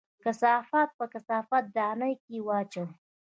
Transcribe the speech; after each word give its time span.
کثافات 0.23 0.89
په 0.99 1.05
کثافت 1.13 1.63
دانۍ 1.75 2.13
کې 2.25 2.37
واچوه 2.47 2.87